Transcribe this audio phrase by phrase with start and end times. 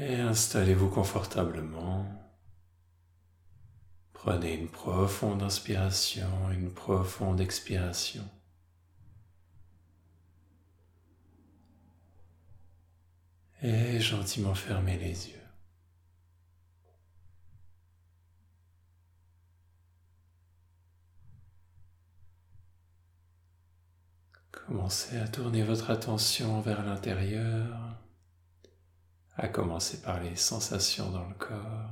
[0.00, 2.06] Et installez-vous confortablement.
[4.14, 8.26] Prenez une profonde inspiration, une profonde expiration.
[13.62, 15.36] Et gentiment fermez les yeux.
[24.50, 27.89] Commencez à tourner votre attention vers l'intérieur,
[29.36, 31.90] à commencer par les sensations dans le corps.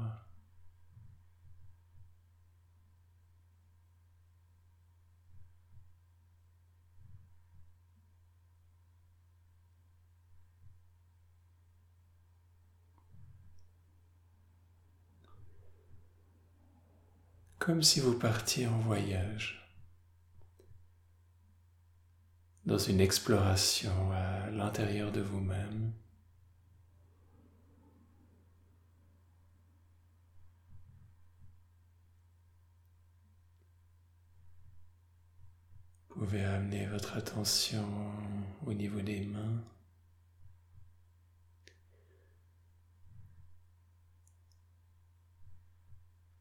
[17.58, 19.58] Comme si vous partiez en voyage.
[22.68, 25.90] dans une exploration à l'intérieur de vous-même.
[36.18, 37.86] Vous pouvez amener votre attention
[38.66, 39.62] au niveau des mains.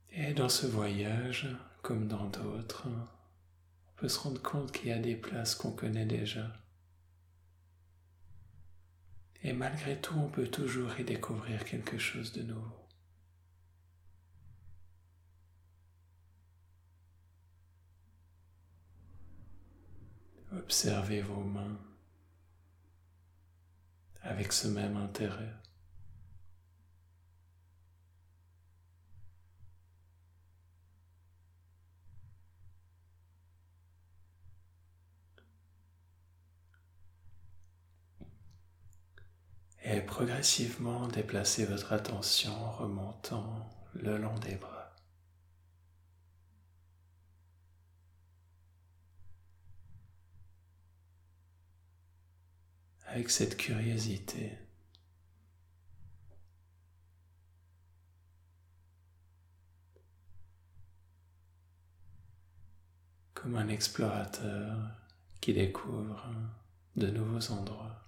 [0.09, 1.47] Et dans ce voyage,
[1.83, 6.07] comme dans d'autres, on peut se rendre compte qu'il y a des places qu'on connaît
[6.07, 6.51] déjà.
[9.43, 12.76] Et malgré tout, on peut toujours y découvrir quelque chose de nouveau.
[20.57, 21.77] Observez vos mains
[24.21, 25.53] avec ce même intérêt.
[39.89, 44.76] et progressivement déplacez votre attention en remontant le long des bras.
[53.17, 54.51] Avec cette curiosité,
[63.33, 64.91] comme un explorateur
[65.41, 66.29] qui découvre
[66.95, 68.03] de nouveaux endroits.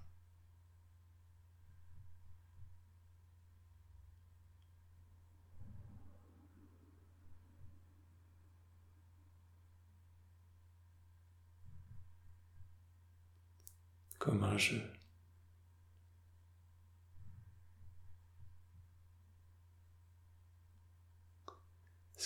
[14.20, 14.84] comme un jeu.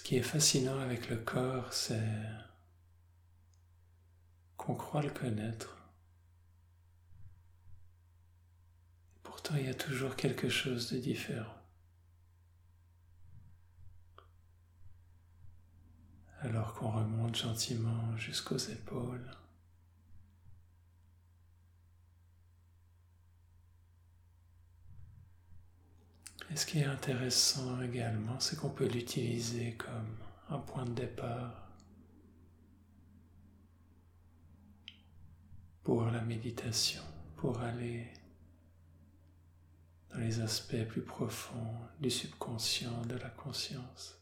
[0.03, 2.03] Qui est fascinant avec le corps, c'est
[4.58, 5.78] qu'on croit le connaître.
[9.24, 11.56] Pourtant, il y a toujours quelque chose de différent.
[16.42, 19.31] Alors qu'on remonte gentiment jusqu'aux épaules.
[26.52, 30.18] Et ce qui est intéressant également, c'est qu'on peut l'utiliser comme
[30.50, 31.72] un point de départ
[35.84, 37.02] pour la méditation,
[37.36, 38.08] pour aller
[40.12, 44.20] dans les aspects plus profonds du subconscient, de la conscience.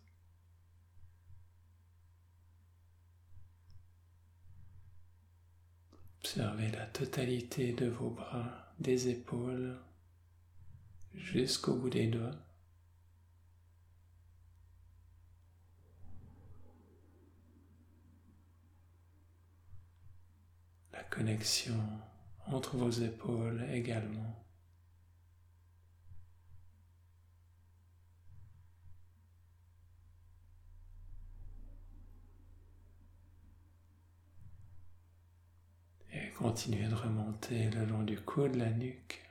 [6.20, 9.76] Observez la totalité de vos bras, des épaules,
[11.14, 12.32] jusqu'au bout des doigts.
[20.94, 21.80] La connexion
[22.48, 24.38] entre vos épaules également.
[36.14, 39.31] Et continuez de remonter le long du cou de la nuque.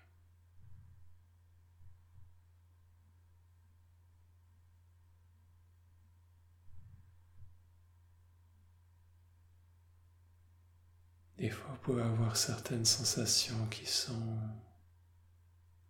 [11.40, 14.38] Des fois, vous pouvez avoir certaines sensations qui sont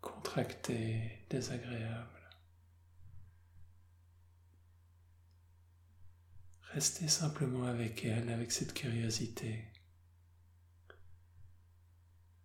[0.00, 2.06] contractées, désagréables.
[6.72, 9.64] Restez simplement avec elles, avec cette curiosité,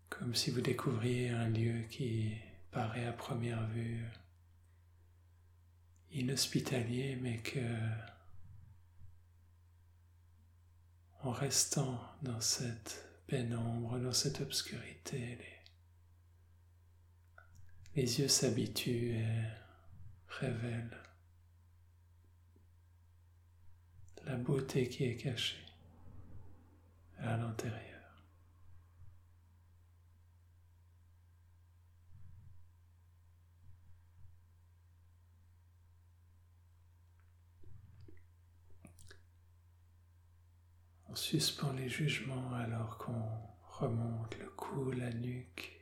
[0.10, 2.34] comme si vous découvriez un lieu qui
[2.72, 4.04] paraît à première vue
[6.10, 7.60] inhospitalier, mais que
[11.26, 15.40] en restant dans cette pénombre, dans cette obscurité,
[17.96, 19.44] les yeux s'habituent et
[20.28, 21.02] révèlent
[24.26, 25.66] la beauté qui est cachée
[27.18, 27.95] à l'intérieur.
[41.16, 43.30] On suspend les jugements alors qu'on
[43.80, 45.80] remonte le cou, la nuque.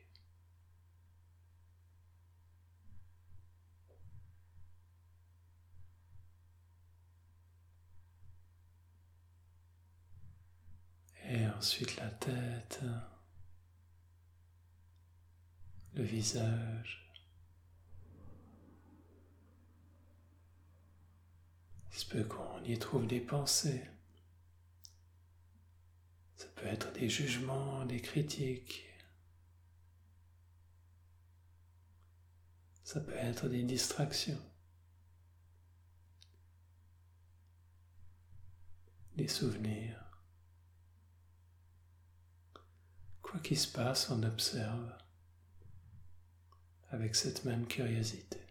[11.27, 12.81] Et ensuite la tête,
[15.95, 17.11] le visage.
[21.91, 23.92] Il se peut qu'on y trouve des pensées.
[26.43, 28.83] Ça peut être des jugements, des critiques.
[32.83, 34.41] Ça peut être des distractions.
[39.15, 40.03] Des souvenirs.
[43.21, 44.93] Quoi qu'il se passe, on observe
[46.89, 48.41] avec cette même curiosité.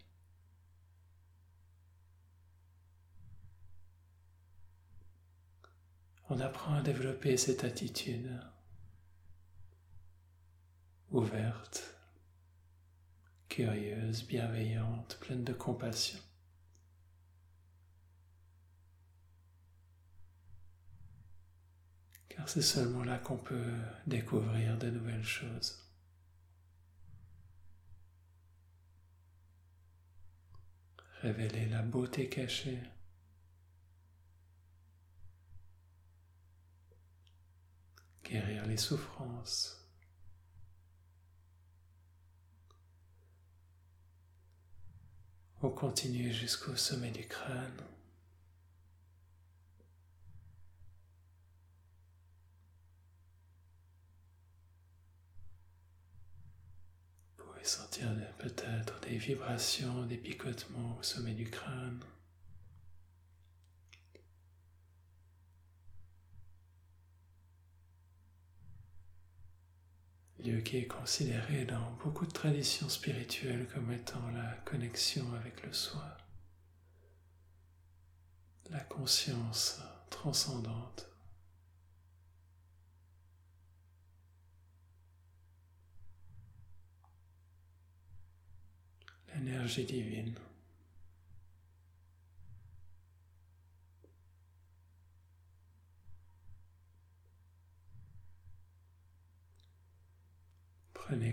[6.35, 8.27] On apprend à développer cette attitude
[11.11, 11.95] ouverte,
[13.49, 16.17] curieuse, bienveillante, pleine de compassion.
[22.29, 23.71] car c'est seulement là qu'on peut
[24.07, 25.87] découvrir de nouvelles choses.
[31.21, 32.79] Révéler la beauté cachée.
[38.33, 39.87] Guérir les souffrances.
[45.61, 47.83] On continue jusqu'au sommet du crâne.
[57.61, 58.09] sentir
[58.39, 61.99] peut-être des vibrations, des picotements au sommet du crâne.
[70.43, 75.71] Lieu qui est considéré dans beaucoup de traditions spirituelles comme étant la connexion avec le
[75.71, 76.17] soi,
[78.69, 79.79] la conscience
[80.09, 81.09] transcendante.
[89.35, 90.35] l'énergie divine.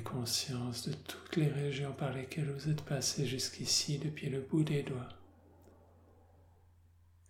[0.03, 4.83] Conscience de toutes les régions par lesquelles vous êtes passé jusqu'ici depuis le bout des
[4.83, 5.09] doigts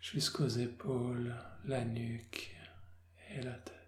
[0.00, 1.34] jusqu'aux épaules,
[1.66, 2.56] la nuque
[3.34, 3.79] et la tête.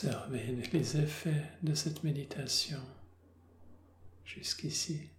[0.00, 2.80] Observez les effets de cette méditation
[4.24, 5.10] jusqu'ici.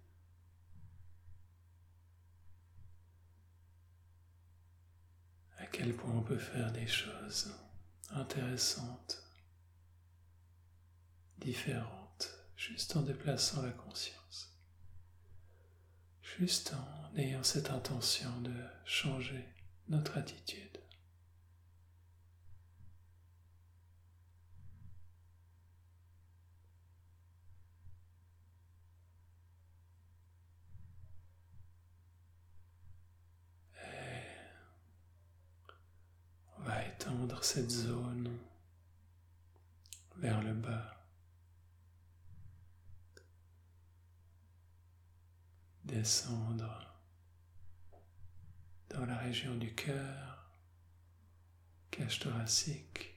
[5.58, 7.52] À quel point on peut faire des choses
[8.08, 9.22] intéressantes,
[11.36, 14.58] différentes, juste en déplaçant la conscience,
[16.22, 18.54] juste en ayant cette intention de
[18.86, 19.44] changer
[19.88, 20.69] notre attitude.
[37.42, 38.28] Cette zone
[40.18, 40.96] vers le bas.
[45.84, 46.94] Descendre
[48.90, 50.52] dans la région du cœur,
[51.90, 53.16] cage thoracique.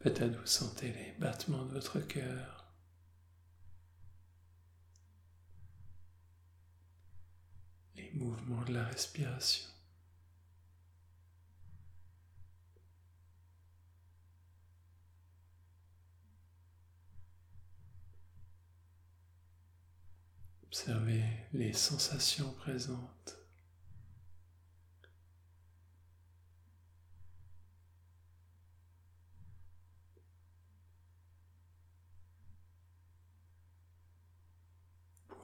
[0.00, 2.61] Peut-être vous sentez les battements de votre cœur.
[8.14, 9.68] Mouvement de la respiration.
[20.64, 23.41] Observez les sensations présentes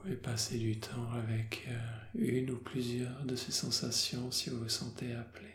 [0.09, 1.79] pouvez passer du temps avec euh,
[2.15, 5.53] une ou plusieurs de ces sensations si vous vous sentez appelé.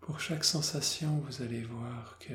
[0.00, 2.32] Pour chaque sensation, vous allez voir que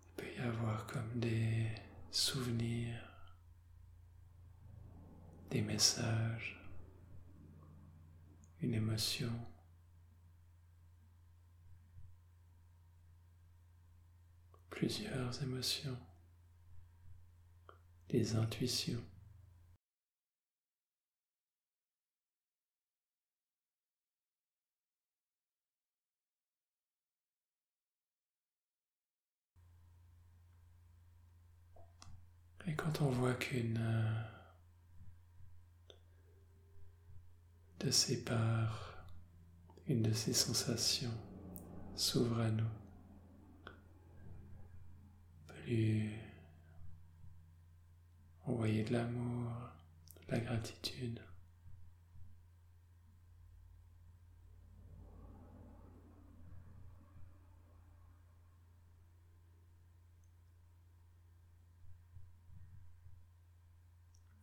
[0.00, 1.68] il peut y avoir comme des
[2.10, 3.30] souvenirs,
[5.50, 6.60] des messages,
[8.60, 9.30] une émotion.
[14.78, 15.98] Plusieurs émotions,
[18.10, 19.02] des intuitions.
[32.68, 34.22] Et quand on voit qu'une euh,
[37.80, 39.04] de ces parts,
[39.88, 41.10] une de ces sensations
[41.96, 42.87] s'ouvre à nous,
[48.46, 49.52] envoyer de l'amour,
[50.26, 51.20] de la gratitude.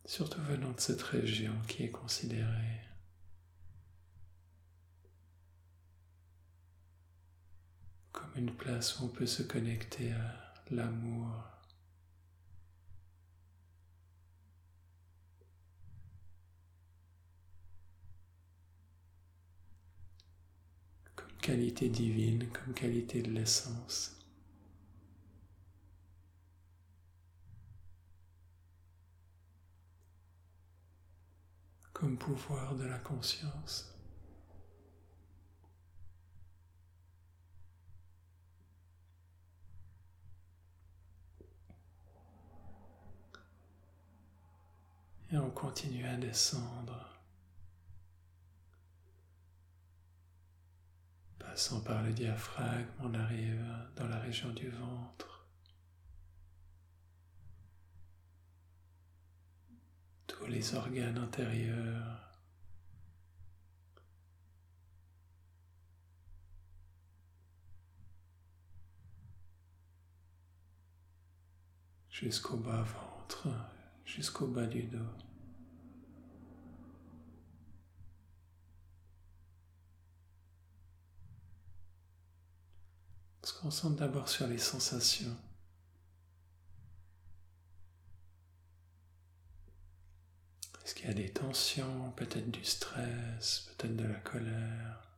[0.08, 2.80] surtout venant de cette région qui est considérée
[8.12, 11.30] comme une place où on peut se connecter à l'amour.
[21.14, 24.12] comme qualité divine, comme qualité de l'essence.
[31.92, 33.95] comme pouvoir de la conscience.
[45.56, 47.20] Et on continue à descendre,
[51.38, 53.64] passant par le diaphragme, on arrive
[53.96, 55.46] dans la région du ventre.
[60.26, 62.22] Tous les organes intérieurs.
[72.10, 73.48] jusqu'au bas ventre,
[74.06, 75.25] jusqu'au bas du dos.
[83.46, 85.36] On se concentre d'abord sur les sensations.
[90.84, 95.16] Est-ce qu'il y a des tensions, peut-être du stress, peut-être de la colère?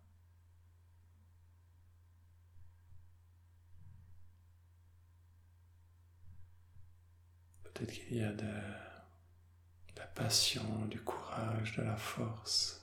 [7.64, 8.44] Peut-être qu'il y a de,
[9.96, 12.82] la passion, du courage, de la force.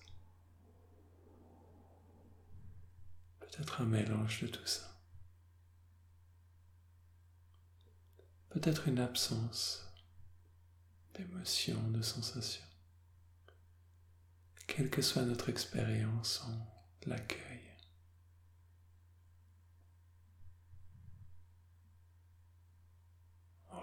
[3.42, 4.95] Peut-être un mélange de tout ça.
[8.56, 9.86] Peut-être une absence
[11.14, 12.64] d'émotion, de sensation.
[14.66, 17.42] Quelle que soit notre expérience, on l'accueille.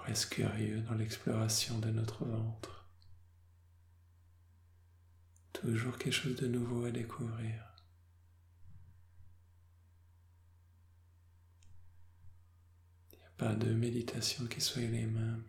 [0.06, 2.88] reste curieux dans l'exploration de notre ventre.
[5.52, 7.62] Toujours quelque chose de nouveau à découvrir.
[13.12, 15.42] Il n'y a pas de méditation qui soit les mêmes.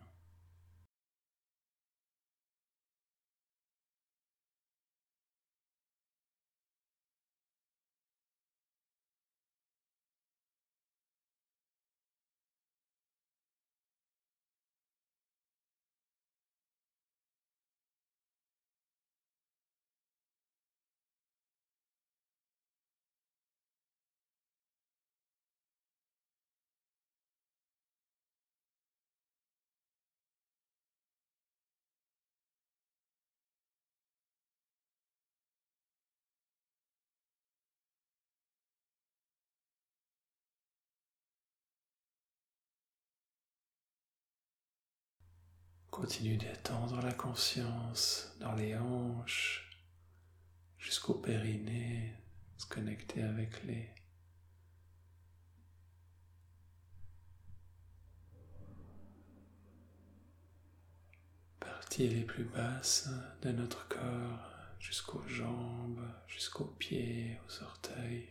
[45.94, 49.78] Continue d'étendre la conscience dans les hanches
[50.76, 52.12] jusqu'au périnée,
[52.58, 53.88] se connecter avec les
[61.60, 63.08] parties les plus basses
[63.42, 68.28] de notre corps jusqu'aux jambes, jusqu'aux pieds, aux orteils.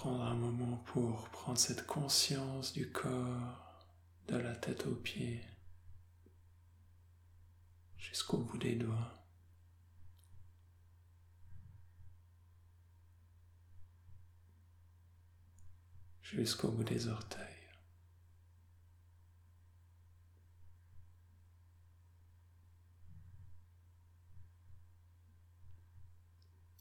[0.00, 3.84] Prendre un moment pour prendre cette conscience du corps,
[4.28, 5.44] de la tête aux pieds,
[7.98, 9.14] jusqu'au bout des doigts.
[16.22, 17.44] jusqu'au bout des orteils.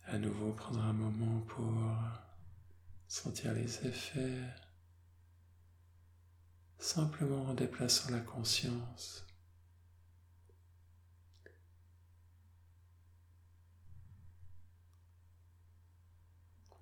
[0.05, 1.73] À nouveau prendre un moment pour
[3.09, 4.39] sentir les effets,
[6.77, 9.25] simplement en déplaçant la conscience.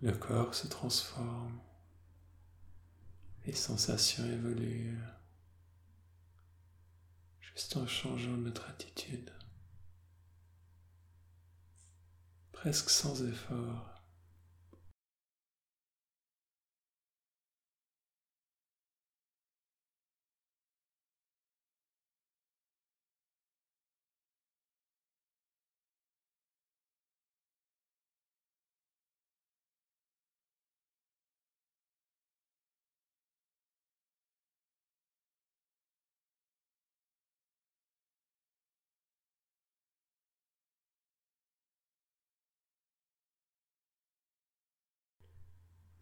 [0.01, 1.59] Le corps se transforme,
[3.47, 4.99] les sensations évoluent
[7.41, 9.31] juste en changeant notre attitude.
[12.57, 13.96] presque sans effort.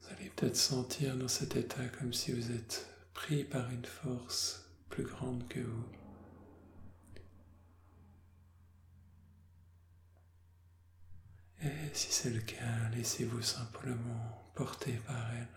[0.05, 4.69] Vous allez peut-être sentir dans cet état comme si vous êtes pris par une force
[4.89, 5.85] plus grande que vous.
[11.63, 15.47] Et si c'est le cas, laissez-vous simplement porter par elle.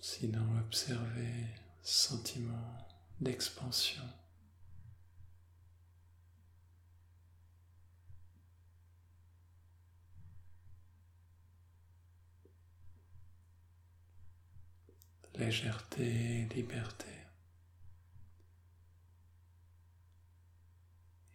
[0.00, 1.46] Sinon, observez
[1.82, 2.86] ce sentiment
[3.20, 4.02] d'expansion.
[15.38, 17.06] Légèreté, liberté.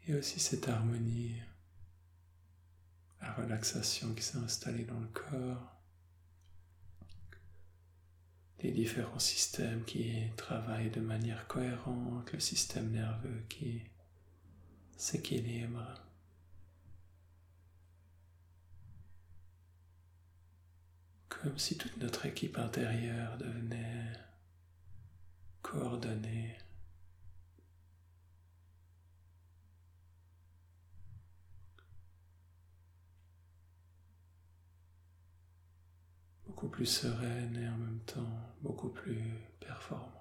[0.08, 1.36] Et aussi cette harmonie,
[3.22, 5.72] la relaxation qui s'est installée dans le corps,
[8.60, 13.82] les différents systèmes qui travaillent de manière cohérente, le système nerveux qui
[14.98, 16.11] s'équilibre.
[21.42, 24.14] Comme si toute notre équipe intérieure devenait
[25.62, 26.58] coordonnée.
[36.46, 39.20] beaucoup plus sereine et en même temps beaucoup plus
[39.60, 40.21] performante.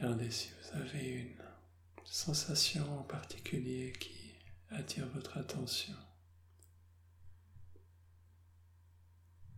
[0.00, 1.34] Regardez si vous avez une
[2.06, 4.32] sensation en particulier qui
[4.70, 5.92] attire votre attention.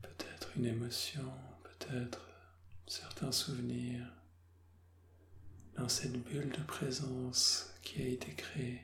[0.03, 1.31] Peut-être une émotion,
[1.63, 2.29] peut-être
[2.89, 4.05] certains souvenirs
[5.77, 8.81] dans cette bulle de présence qui a été créée.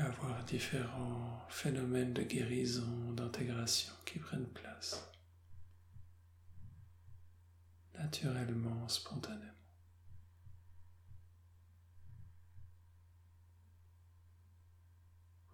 [0.00, 5.12] Avoir différents phénomènes de guérison, d'intégration qui prennent place
[7.94, 9.52] naturellement, spontanément.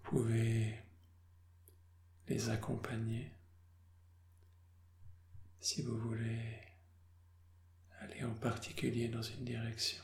[0.04, 0.82] Vous pouvez
[2.28, 3.30] les accompagner
[5.60, 6.60] si vous voulez
[8.00, 10.02] aller en particulier dans une direction,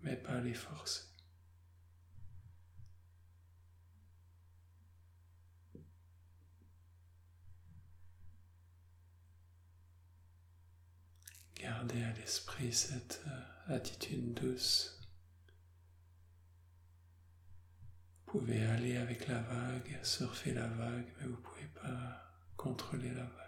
[0.00, 1.15] mais pas les forcer.
[11.66, 15.00] À l'esprit cette euh, attitude douce.
[18.26, 23.10] Vous pouvez aller avec la vague, surfer la vague, mais vous ne pouvez pas contrôler
[23.10, 23.45] la vague.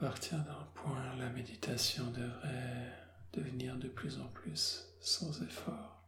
[0.00, 2.90] Partir d'un point, la méditation devrait
[3.34, 6.02] devenir de plus en plus sans effort.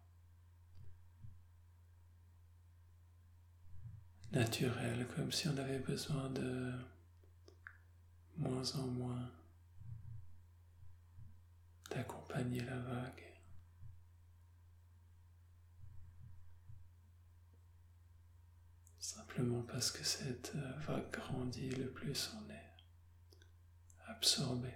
[4.32, 6.72] Naturel, comme si on avait besoin de
[8.38, 9.30] moins en moins
[11.90, 13.22] d'accompagner la vague.
[18.98, 20.54] Simplement parce que cette
[20.86, 22.71] vague grandit, le plus on est
[24.12, 24.72] absorbé.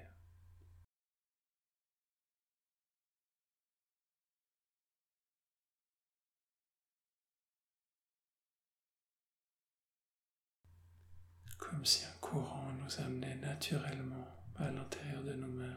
[11.58, 15.76] Comme si un courant nous amenait naturellement à l'intérieur de nous-mêmes.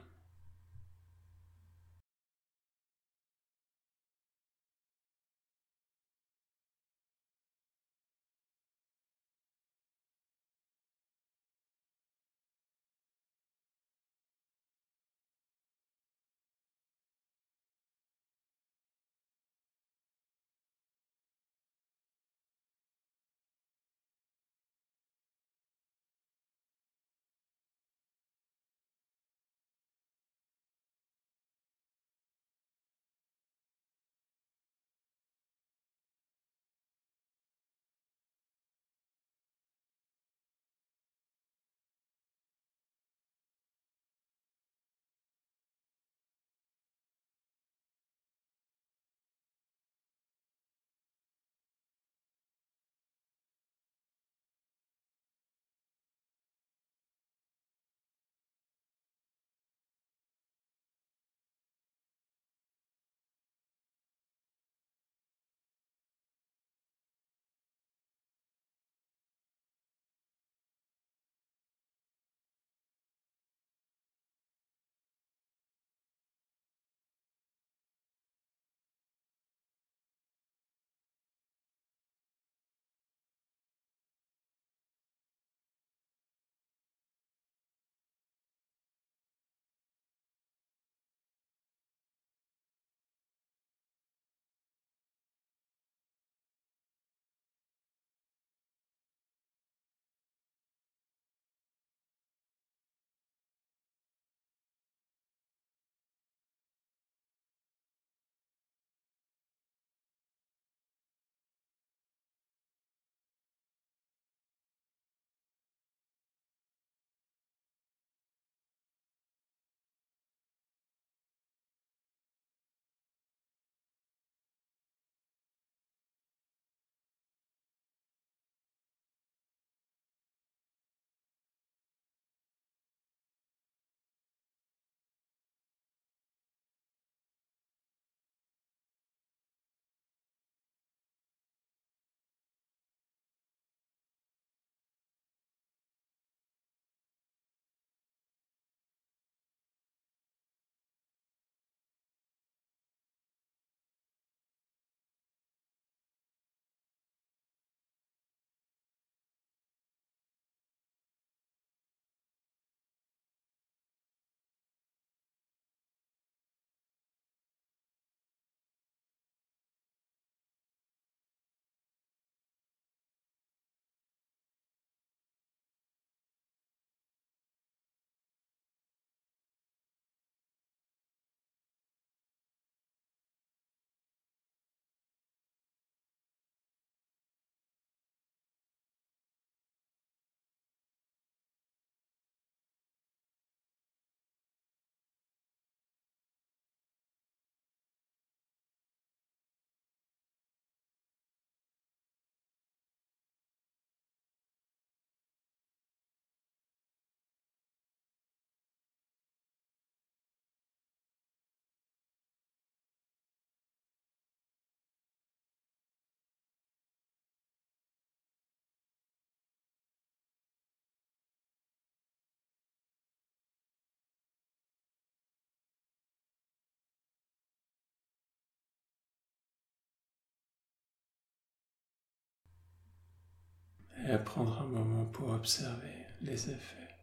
[234.09, 236.95] Et à prendre un moment pour observer les effets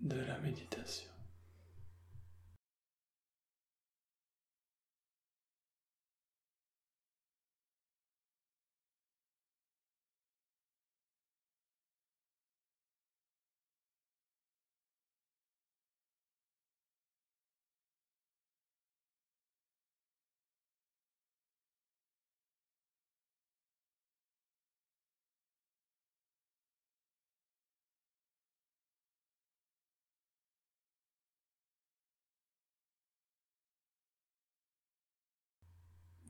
[0.00, 1.10] de la méditation.